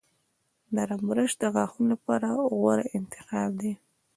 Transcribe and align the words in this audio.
نرم 0.75 1.01
برش 1.09 1.31
د 1.41 1.43
غاښونو 1.55 1.89
لپاره 1.93 2.27
غوره 2.59 2.85
انتخاب 2.97 3.49
دی. 3.61 3.73